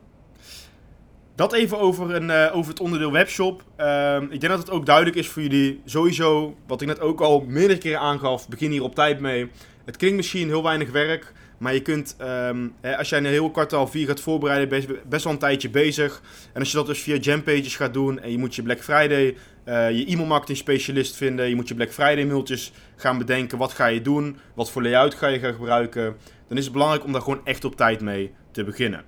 Dat 1.36 1.54
even 1.54 1.80
over, 1.80 2.16
een, 2.16 2.30
uh, 2.30 2.56
over 2.56 2.72
het 2.72 2.80
onderdeel 2.80 3.12
webshop. 3.12 3.64
Uh, 3.80 4.22
ik 4.22 4.40
denk 4.40 4.48
dat 4.54 4.60
het 4.60 4.70
ook 4.70 4.86
duidelijk 4.86 5.16
is 5.16 5.28
voor 5.28 5.42
jullie. 5.42 5.82
Sowieso, 5.86 6.58
wat 6.68 6.82
ik 6.82 6.88
net 6.88 7.00
ook 7.00 7.22
al 7.22 7.46
meerdere 7.48 7.80
keren 7.80 8.00
aangaf, 8.00 8.50
begin 8.50 8.72
hier 8.72 8.84
op 8.84 8.96
tijd 8.96 9.20
mee. 9.20 9.52
Het 9.86 9.98
klinkt 9.98 10.18
misschien 10.18 10.48
heel 10.48 10.64
weinig 10.64 10.92
werk, 10.92 11.34
maar 11.58 11.74
je 11.74 11.82
kunt, 11.82 12.16
um, 12.22 12.74
hè, 12.82 12.98
als 12.98 13.10
jij 13.10 13.18
een 13.18 13.26
heel 13.26 13.52
kwartaal 13.52 13.88
4 13.88 14.08
gaat 14.08 14.20
voorbereiden, 14.20 14.70
ben 14.70 15.00
best 15.10 15.24
wel 15.24 15.34
een 15.34 15.40
tijdje 15.40 15.70
bezig. 15.70 16.22
En 16.54 16.60
als 16.60 16.72
je 16.72 16.78
dat 16.78 16.86
dus 16.86 17.02
via 17.02 17.16
Jampages 17.16 17.76
gaat 17.76 17.94
doen 17.94 18.20
en 18.20 18.32
je 18.32 18.38
moet 18.38 18.56
je 18.56 18.62
Black 18.62 18.80
Friday, 18.80 19.36
uh, 19.66 19.92
je 19.92 20.06
e-mail 20.06 20.28
marketing 20.28 20.58
specialist 20.58 21.16
vinden, 21.16 21.50
je 21.50 21.56
moet 21.56 21.68
je 21.68 21.76
Black 21.76 21.92
Friday 21.92 22.26
mailtjes 22.26 22.72
gaan 22.96 23.18
bedenken, 23.18 23.58
wat 23.58 23.74
ga 23.74 23.86
je 23.86 24.02
doen, 24.02 24.38
wat 24.54 24.72
voor 24.72 24.82
layout 24.82 25.14
ga 25.14 25.28
je 25.28 25.40
gaan 25.40 25.54
gebruiken, 25.54 26.16
dan 26.48 26.58
is 26.58 26.64
het 26.64 26.74
belangrijk 26.74 27.04
om 27.04 27.12
daar 27.12 27.22
gewoon 27.22 27.42
echt 27.46 27.66
op 27.66 27.76
tijd 27.76 28.02
mee 28.02 28.32
te 28.52 28.64
beginnen. 28.64 29.04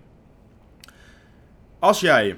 Als 1.79 1.99
jij, 1.99 2.37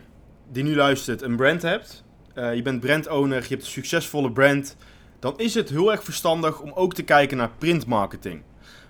die 0.52 0.64
nu 0.64 0.76
luistert, 0.76 1.22
een 1.22 1.36
brand 1.36 1.62
hebt, 1.62 2.04
uh, 2.36 2.56
je 2.56 2.62
bent 2.62 2.80
brand 2.80 3.08
owner, 3.08 3.42
je 3.42 3.48
hebt 3.48 3.62
een 3.62 3.68
succesvolle 3.68 4.32
brand, 4.32 4.76
dan 5.20 5.34
is 5.38 5.54
het 5.54 5.70
heel 5.70 5.92
erg 5.92 6.04
verstandig 6.04 6.60
om 6.60 6.72
ook 6.74 6.94
te 6.94 7.04
kijken 7.04 7.38
naar 7.38 7.52
printmarketing. 7.58 8.42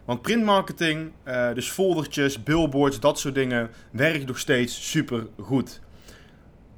Want 0.05 0.21
printmarketing, 0.21 1.11
uh, 1.27 1.53
dus 1.53 1.69
foldertjes, 1.69 2.43
billboards, 2.43 2.99
dat 2.99 3.19
soort 3.19 3.35
dingen, 3.35 3.69
werkt 3.91 4.27
nog 4.27 4.39
steeds 4.39 4.89
super 4.89 5.27
goed. 5.39 5.81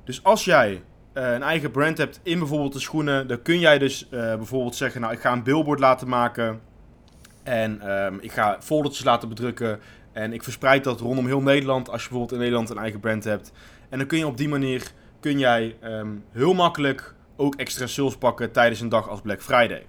Dus 0.04 0.24
als 0.24 0.46
jij 0.46 0.72
uh, 1.14 1.32
een 1.34 1.44
eigen 1.44 1.72
brand 1.72 1.98
hebt 1.98 2.20
in 2.24 2.40
bijvoorbeeld 2.40 2.74
de 2.74 2.80
schoenen, 2.80 3.28
dan 3.28 3.42
kun 3.42 3.60
jij 3.60 3.80
dus 3.80 4.08
uh, 4.12 4.36
bijvoorbeeld 4.36 4.76
zeggen: 4.76 5.02
Nou, 5.02 5.14
ik 5.14 5.20
ga 5.20 5.32
een 5.32 5.44
billboard 5.44 5.80
laten 5.80 6.08
maken. 6.08 6.62
En 7.44 7.92
um, 7.92 8.18
ik 8.22 8.32
ga 8.32 8.58
foldertjes 8.60 9.06
laten 9.06 9.30
bedrukken. 9.30 9.80
En 10.12 10.34
ik 10.34 10.44
verspreid 10.44 10.84
dat 10.84 11.00
rondom 11.00 11.26
heel 11.26 11.42
Nederland. 11.42 11.90
Als 11.90 12.04
je 12.04 12.10
bijvoorbeeld 12.10 12.40
in 12.40 12.44
Nederland 12.46 12.70
een 12.70 12.78
eigen 12.78 13.00
brand 13.00 13.24
hebt. 13.24 13.52
En 13.90 13.98
dan 13.98 14.08
kun 14.08 14.18
je 14.18 14.28
op 14.28 14.38
die 14.38 14.50
manier 14.50 14.92
kun 15.20 15.40
jij 15.40 15.76
um, 15.84 16.24
heel 16.32 16.54
makkelijk 16.54 17.16
ook 17.36 17.56
extra 17.56 17.88
sales 17.88 18.18
pakken 18.18 18.52
tijdens 18.52 18.82
een 18.82 18.90
dag 18.90 19.10
als 19.10 19.22
Black 19.22 19.42
Friday. 19.42 19.86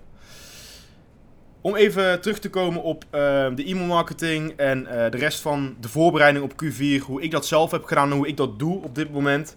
Om 1.64 1.76
even 1.76 2.20
terug 2.20 2.38
te 2.38 2.50
komen 2.50 2.82
op 2.82 3.04
uh, 3.04 3.10
de 3.54 3.64
e-mail 3.64 3.86
marketing 3.86 4.52
en 4.56 4.80
uh, 4.82 4.88
de 4.88 5.16
rest 5.16 5.40
van 5.40 5.76
de 5.80 5.88
voorbereiding 5.88 6.44
op 6.44 6.52
Q4, 6.52 7.04
hoe 7.04 7.22
ik 7.22 7.30
dat 7.30 7.46
zelf 7.46 7.70
heb 7.70 7.84
gedaan 7.84 8.10
en 8.10 8.16
hoe 8.16 8.28
ik 8.28 8.36
dat 8.36 8.58
doe 8.58 8.82
op 8.82 8.94
dit 8.94 9.12
moment. 9.12 9.56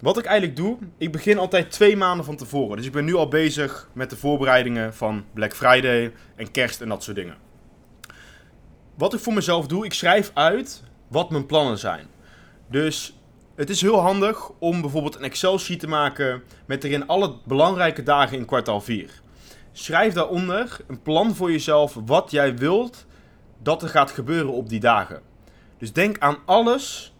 Wat 0.00 0.18
ik 0.18 0.24
eigenlijk 0.24 0.56
doe, 0.56 0.78
ik 0.98 1.12
begin 1.12 1.38
altijd 1.38 1.70
twee 1.70 1.96
maanden 1.96 2.24
van 2.24 2.36
tevoren. 2.36 2.76
Dus 2.76 2.86
ik 2.86 2.92
ben 2.92 3.04
nu 3.04 3.14
al 3.14 3.28
bezig 3.28 3.88
met 3.92 4.10
de 4.10 4.16
voorbereidingen 4.16 4.94
van 4.94 5.24
Black 5.34 5.54
Friday 5.54 6.12
en 6.36 6.50
kerst 6.50 6.80
en 6.80 6.88
dat 6.88 7.02
soort 7.02 7.16
dingen. 7.16 7.36
Wat 8.94 9.14
ik 9.14 9.20
voor 9.20 9.34
mezelf 9.34 9.66
doe, 9.66 9.84
ik 9.84 9.92
schrijf 9.92 10.30
uit 10.34 10.82
wat 11.08 11.30
mijn 11.30 11.46
plannen 11.46 11.78
zijn. 11.78 12.06
Dus 12.66 13.18
het 13.54 13.70
is 13.70 13.80
heel 13.80 14.00
handig 14.00 14.50
om 14.58 14.80
bijvoorbeeld 14.80 15.16
een 15.16 15.24
Excel-sheet 15.24 15.80
te 15.80 15.88
maken 15.88 16.42
met 16.66 16.84
erin 16.84 17.06
alle 17.06 17.34
belangrijke 17.44 18.02
dagen 18.02 18.38
in 18.38 18.44
kwartaal 18.44 18.80
4. 18.80 19.21
Schrijf 19.72 20.14
daaronder 20.14 20.76
een 20.86 21.02
plan 21.02 21.34
voor 21.34 21.50
jezelf 21.50 21.96
wat 22.06 22.30
jij 22.30 22.56
wilt 22.56 23.06
dat 23.62 23.82
er 23.82 23.88
gaat 23.88 24.10
gebeuren 24.10 24.52
op 24.52 24.68
die 24.68 24.80
dagen. 24.80 25.20
Dus 25.78 25.92
denk 25.92 26.18
aan 26.18 26.36
alles 26.44 27.14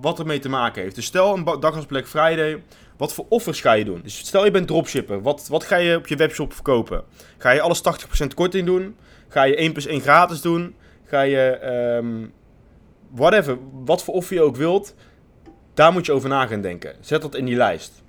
wat 0.00 0.18
ermee 0.18 0.38
te 0.38 0.48
maken 0.48 0.82
heeft. 0.82 0.94
Dus 0.94 1.04
stel 1.04 1.36
een 1.36 1.44
dag 1.44 1.76
als 1.76 1.86
Black 1.86 2.08
Friday, 2.08 2.62
wat 2.96 3.14
voor 3.14 3.26
offers 3.28 3.60
ga 3.60 3.72
je 3.72 3.84
doen? 3.84 4.00
Dus 4.02 4.18
stel 4.18 4.44
je 4.44 4.50
bent 4.50 4.66
dropshipper, 4.66 5.22
wat, 5.22 5.48
wat 5.48 5.64
ga 5.64 5.76
je 5.76 5.96
op 5.96 6.06
je 6.06 6.16
webshop 6.16 6.52
verkopen? 6.52 7.04
Ga 7.38 7.50
je 7.50 7.60
alles 7.60 7.82
80% 8.24 8.26
korting 8.34 8.66
doen? 8.66 8.96
Ga 9.28 9.42
je 9.42 9.56
1 9.56 9.72
plus 9.72 9.86
1 9.86 10.00
gratis 10.00 10.40
doen? 10.40 10.74
Ga 11.04 11.20
je, 11.20 11.64
um, 12.02 12.32
whatever, 13.10 13.58
wat 13.84 14.04
voor 14.04 14.14
offer 14.14 14.34
je 14.34 14.42
ook 14.42 14.56
wilt, 14.56 14.94
daar 15.74 15.92
moet 15.92 16.06
je 16.06 16.12
over 16.12 16.28
na 16.28 16.46
gaan 16.46 16.60
denken. 16.60 16.96
Zet 17.00 17.22
dat 17.22 17.34
in 17.34 17.44
die 17.44 17.56
lijst. 17.56 18.02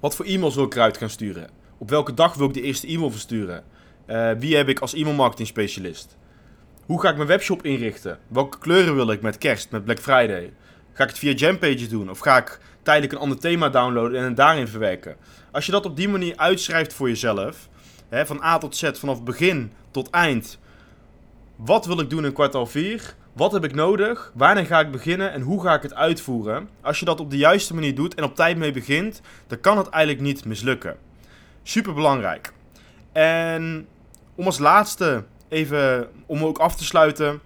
Wat 0.00 0.16
voor 0.16 0.24
e-mails 0.24 0.54
wil 0.54 0.64
ik 0.64 0.74
eruit 0.74 0.96
gaan 0.96 1.10
sturen? 1.10 1.57
Op 1.80 1.90
welke 1.90 2.14
dag 2.14 2.34
wil 2.34 2.46
ik 2.46 2.54
de 2.54 2.62
eerste 2.62 2.86
e-mail 2.86 3.10
versturen? 3.10 3.64
Uh, 4.06 4.30
wie 4.38 4.56
heb 4.56 4.68
ik 4.68 4.80
als 4.80 4.94
e-mail 4.94 5.14
marketing 5.14 5.48
specialist? 5.48 6.16
Hoe 6.86 7.00
ga 7.00 7.08
ik 7.08 7.16
mijn 7.16 7.28
webshop 7.28 7.64
inrichten? 7.64 8.18
Welke 8.28 8.58
kleuren 8.58 8.94
wil 8.94 9.10
ik 9.10 9.22
met 9.22 9.38
kerst, 9.38 9.70
met 9.70 9.84
Black 9.84 9.98
Friday? 9.98 10.52
Ga 10.92 11.02
ik 11.02 11.08
het 11.08 11.18
via 11.18 11.32
Jampage 11.32 11.88
doen? 11.88 12.10
Of 12.10 12.18
ga 12.18 12.36
ik 12.36 12.60
tijdelijk 12.82 13.12
een 13.12 13.18
ander 13.18 13.38
thema 13.38 13.68
downloaden 13.68 14.18
en 14.18 14.24
het 14.24 14.36
daarin 14.36 14.68
verwerken? 14.68 15.16
Als 15.52 15.66
je 15.66 15.72
dat 15.72 15.86
op 15.86 15.96
die 15.96 16.08
manier 16.08 16.36
uitschrijft 16.36 16.92
voor 16.92 17.08
jezelf, 17.08 17.68
hè, 18.08 18.26
van 18.26 18.42
A 18.42 18.58
tot 18.58 18.76
Z, 18.76 18.90
vanaf 18.92 19.22
begin 19.22 19.72
tot 19.90 20.10
eind. 20.10 20.58
Wat 21.56 21.86
wil 21.86 22.00
ik 22.00 22.10
doen 22.10 22.24
in 22.24 22.32
kwartaal 22.32 22.66
4? 22.66 23.14
Wat 23.32 23.52
heb 23.52 23.64
ik 23.64 23.74
nodig? 23.74 24.32
Wanneer 24.34 24.66
ga 24.66 24.80
ik 24.80 24.90
beginnen? 24.90 25.32
En 25.32 25.40
hoe 25.40 25.62
ga 25.62 25.74
ik 25.74 25.82
het 25.82 25.94
uitvoeren? 25.94 26.68
Als 26.80 26.98
je 26.98 27.04
dat 27.04 27.20
op 27.20 27.30
de 27.30 27.36
juiste 27.36 27.74
manier 27.74 27.94
doet 27.94 28.14
en 28.14 28.24
op 28.24 28.34
tijd 28.34 28.56
mee 28.56 28.72
begint, 28.72 29.20
dan 29.46 29.60
kan 29.60 29.78
het 29.78 29.88
eigenlijk 29.88 30.24
niet 30.24 30.44
mislukken. 30.44 30.96
Super 31.68 31.94
belangrijk. 31.94 32.52
En 33.12 33.86
om 34.34 34.46
als 34.46 34.58
laatste 34.58 35.24
even, 35.48 36.08
om 36.26 36.44
ook 36.44 36.58
af 36.58 36.76
te 36.76 36.84
sluiten. 36.84 37.40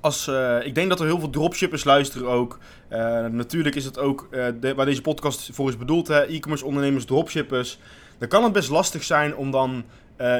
Als, 0.00 0.26
uh, 0.26 0.66
ik 0.66 0.74
denk 0.74 0.88
dat 0.88 1.00
er 1.00 1.06
heel 1.06 1.18
veel 1.18 1.30
dropshippers 1.30 1.84
luisteren 1.84 2.28
ook. 2.28 2.58
Uh, 2.90 2.98
natuurlijk 3.26 3.74
is 3.74 3.84
het 3.84 3.98
ook 3.98 4.28
uh, 4.30 4.72
waar 4.74 4.86
deze 4.86 5.02
podcast 5.02 5.50
voor 5.52 5.68
is 5.68 5.76
bedoeld, 5.76 6.08
e-commerce 6.08 6.64
ondernemers, 6.64 7.04
dropshippers. 7.04 7.78
Dan 8.18 8.28
kan 8.28 8.44
het 8.44 8.52
best 8.52 8.70
lastig 8.70 9.04
zijn 9.04 9.36
om 9.36 9.50
dan 9.50 9.84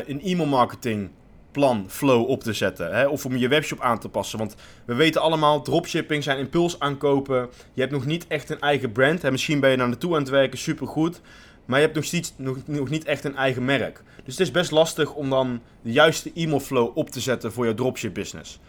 in 0.07 0.23
e-mail 0.23 0.49
marketing 0.49 1.11
plan, 1.51 1.85
flow 1.89 2.29
op 2.29 2.43
te 2.43 2.53
zetten. 2.53 2.95
Hè? 2.95 3.07
Of 3.07 3.25
om 3.25 3.37
je 3.37 3.49
webshop 3.49 3.81
aan 3.81 3.99
te 3.99 4.09
passen. 4.09 4.39
Want 4.39 4.55
we 4.85 4.95
weten 4.95 5.21
allemaal, 5.21 5.63
dropshipping 5.63 6.23
zijn 6.23 6.39
impuls 6.39 6.81
aankopen. 6.81 7.49
Je 7.73 7.81
hebt 7.81 7.93
nog 7.93 8.07
niet 8.07 8.27
echt 8.27 8.51
een 8.51 8.61
eigen 8.61 8.93
brand. 8.93 9.23
Hè? 9.23 9.31
Misschien 9.31 9.61
ben 9.61 9.71
je 9.71 9.77
naar 9.77 9.89
naartoe 9.89 10.15
aan 10.15 10.21
het 10.21 10.29
werken, 10.29 10.59
supergoed. 10.59 11.21
Maar 11.67 11.79
je 11.79 11.85
hebt 11.85 11.97
nog, 11.97 12.05
steeds, 12.05 12.33
nog, 12.37 12.57
nog 12.67 12.89
niet 12.89 13.05
echt 13.05 13.25
een 13.25 13.37
eigen 13.37 13.65
merk. 13.65 14.03
Dus 14.25 14.39
het 14.39 14.47
is 14.47 14.51
best 14.51 14.71
lastig 14.71 15.13
om 15.15 15.31
dan 15.31 15.61
de 15.83 15.93
juiste 15.93 16.31
e-mail 16.35 16.61
flow 16.61 16.97
op 16.97 17.11
te 17.11 17.21
zetten 17.21 17.53
voor 17.53 17.67
je 17.67 17.75
dropship 17.75 18.15
business. 18.15 18.61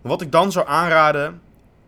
wat 0.00 0.20
ik 0.20 0.32
dan 0.32 0.52
zou 0.52 0.66
aanraden, 0.68 1.40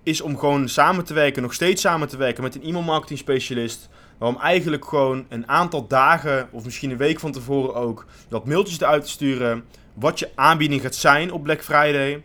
is 0.03 0.21
om 0.21 0.38
gewoon 0.38 0.69
samen 0.69 1.05
te 1.05 1.15
werken, 1.15 1.43
nog 1.43 1.55
steeds 1.55 1.83
samen 1.83 2.09
te 2.09 2.17
werken 2.17 2.43
met 2.43 2.55
een 2.55 2.62
e-mail 2.62 2.85
marketing 2.85 3.19
specialist. 3.19 3.88
om 4.19 4.38
eigenlijk 4.41 4.85
gewoon 4.85 5.26
een 5.29 5.49
aantal 5.49 5.87
dagen, 5.87 6.49
of 6.50 6.65
misschien 6.65 6.91
een 6.91 6.97
week 6.97 7.21
van 7.21 7.33
tevoren 7.33 7.75
ook, 7.75 8.07
wat 8.29 8.47
mailtjes 8.47 8.81
eruit 8.81 9.05
te 9.05 9.11
sturen 9.11 9.65
wat 9.97 10.19
je 10.19 10.31
aanbieding 10.35 10.81
gaat 10.81 10.95
zijn 10.95 11.33
op 11.33 11.43
Black 11.43 11.65
Friday. 11.65 12.23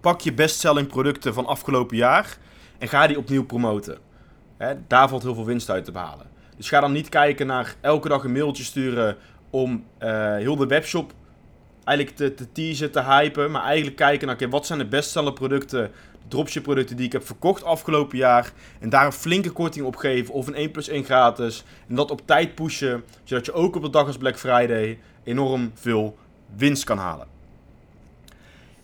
Pak 0.00 0.20
je 0.20 0.32
bestselling 0.32 0.88
producten 0.88 1.34
van 1.34 1.46
afgelopen 1.46 1.96
jaar 1.96 2.38
en 2.78 2.88
ga 2.88 3.06
die 3.06 3.18
opnieuw 3.18 3.44
promoten. 3.44 3.98
daar 4.88 5.08
valt 5.08 5.22
heel 5.22 5.34
veel 5.34 5.44
winst 5.44 5.70
uit 5.70 5.84
te 5.84 5.92
behalen. 5.92 6.26
Dus 6.56 6.68
ga 6.68 6.80
dan 6.80 6.92
niet 6.92 7.08
kijken 7.08 7.46
naar 7.46 7.74
elke 7.80 8.08
dag 8.08 8.24
een 8.24 8.32
mailtje 8.32 8.64
sturen 8.64 9.16
om 9.50 9.84
uh, 10.02 10.36
heel 10.36 10.56
de 10.56 10.66
webshop 10.66 11.12
eigenlijk 11.84 12.16
te, 12.16 12.34
te 12.34 12.52
teasen, 12.52 12.90
te 12.90 13.02
hypen. 13.02 13.50
Maar 13.50 13.62
eigenlijk 13.62 13.96
kijken 13.96 14.26
naar 14.26 14.48
wat 14.50 14.66
zijn 14.66 14.78
de 14.78 14.86
bestseller 14.86 15.32
producten, 15.32 15.90
dropship 16.28 16.62
producten 16.62 16.96
die 16.96 17.06
ik 17.06 17.12
heb 17.12 17.26
verkocht 17.26 17.64
afgelopen 17.64 18.18
jaar. 18.18 18.52
En 18.80 18.88
daar 18.88 19.06
een 19.06 19.12
flinke 19.12 19.50
korting 19.50 19.86
op 19.86 19.96
geven 19.96 20.34
of 20.34 20.46
een 20.46 20.54
1 20.54 20.70
plus 20.70 20.88
1 20.88 21.04
gratis. 21.04 21.64
En 21.88 21.94
dat 21.94 22.10
op 22.10 22.26
tijd 22.26 22.54
pushen, 22.54 23.04
zodat 23.24 23.46
je 23.46 23.52
ook 23.52 23.76
op 23.76 23.82
de 23.82 23.90
dag 23.90 24.06
als 24.06 24.16
Black 24.16 24.38
Friday 24.38 24.98
enorm 25.24 25.70
veel 25.74 26.16
winst 26.56 26.84
kan 26.84 26.98
halen. 26.98 27.26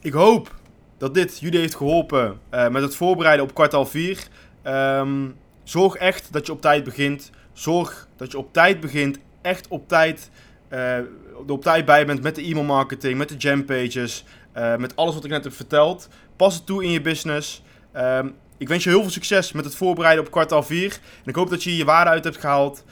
Ik 0.00 0.12
hoop 0.12 0.54
dat 0.98 1.14
dit 1.14 1.38
jullie 1.38 1.60
heeft 1.60 1.74
geholpen 1.74 2.38
uh, 2.54 2.68
met 2.68 2.82
het 2.82 2.96
voorbereiden 2.96 3.44
op 3.44 3.54
kwartaal 3.54 3.86
4. 3.86 4.10
Um, 4.10 4.18
ehm, 4.62 5.28
zorg 5.64 5.94
echt 5.94 6.32
dat 6.32 6.46
je 6.46 6.52
op 6.52 6.60
tijd 6.60 6.84
begint. 6.84 7.30
Zorg 7.52 8.08
dat 8.16 8.30
je 8.30 8.38
op 8.38 8.52
tijd 8.52 8.80
begint. 8.80 9.18
Echt 9.42 9.68
op 9.68 9.88
tijd, 9.88 10.30
uh, 10.72 10.98
op 11.46 11.62
tijd 11.62 11.84
bij 11.84 12.06
bent 12.06 12.22
met 12.22 12.34
de 12.34 12.42
e-mail 12.42 12.64
marketing, 12.64 13.18
met 13.18 13.28
de 13.28 13.36
jam 13.36 13.64
pages, 13.64 14.24
uh, 14.56 14.76
met 14.76 14.96
alles 14.96 15.14
wat 15.14 15.24
ik 15.24 15.30
net 15.30 15.44
heb 15.44 15.52
verteld. 15.52 16.08
Pas 16.36 16.54
het 16.54 16.66
toe 16.66 16.84
in 16.84 16.90
je 16.90 17.00
business. 17.00 17.62
Um, 17.96 18.34
ik 18.62 18.68
wens 18.68 18.84
je 18.84 18.90
heel 18.90 19.00
veel 19.00 19.10
succes 19.10 19.52
met 19.52 19.64
het 19.64 19.74
voorbereiden 19.74 20.24
op 20.24 20.30
kwartaal 20.30 20.62
4. 20.62 20.92
En 20.92 21.28
ik 21.28 21.34
hoop 21.34 21.50
dat 21.50 21.62
je 21.62 21.76
je 21.76 21.84
waarde 21.84 22.10
uit 22.10 22.24
hebt 22.24 22.36
gehaald. 22.36 22.84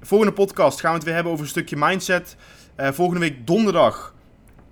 Volgende 0.00 0.32
podcast 0.32 0.80
gaan 0.80 0.90
we 0.90 0.96
het 0.96 1.04
weer 1.04 1.14
hebben 1.14 1.32
over 1.32 1.44
een 1.44 1.50
stukje 1.50 1.76
mindset. 1.76 2.36
Uh, 2.76 2.88
volgende 2.92 3.20
week 3.20 3.46
donderdag, 3.46 4.14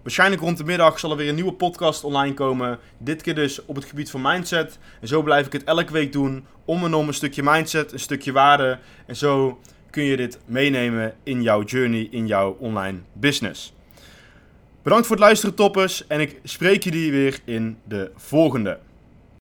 waarschijnlijk 0.04 0.42
rond 0.42 0.56
de 0.58 0.64
middag, 0.64 0.98
zal 0.98 1.10
er 1.10 1.16
weer 1.16 1.28
een 1.28 1.34
nieuwe 1.34 1.52
podcast 1.52 2.04
online 2.04 2.34
komen. 2.34 2.78
Dit 2.98 3.22
keer 3.22 3.34
dus 3.34 3.64
op 3.64 3.74
het 3.74 3.84
gebied 3.84 4.10
van 4.10 4.22
mindset. 4.22 4.78
En 5.00 5.08
zo 5.08 5.22
blijf 5.22 5.46
ik 5.46 5.52
het 5.52 5.64
elke 5.64 5.92
week 5.92 6.12
doen. 6.12 6.46
Om 6.64 6.84
en 6.84 6.94
om 6.94 7.08
een 7.08 7.14
stukje 7.14 7.42
mindset, 7.42 7.92
een 7.92 7.98
stukje 7.98 8.32
waarde. 8.32 8.78
En 9.06 9.16
zo 9.16 9.60
kun 9.90 10.04
je 10.04 10.16
dit 10.16 10.38
meenemen 10.46 11.14
in 11.22 11.42
jouw 11.42 11.62
journey, 11.62 12.08
in 12.10 12.26
jouw 12.26 12.56
online 12.58 12.98
business. 13.12 13.74
Bedankt 14.82 15.06
voor 15.06 15.16
het 15.16 15.24
luisteren, 15.24 15.54
toppers. 15.54 16.06
En 16.06 16.20
ik 16.20 16.40
spreek 16.42 16.82
jullie 16.82 17.10
weer 17.10 17.40
in 17.44 17.78
de 17.84 18.10
volgende. 18.16 18.78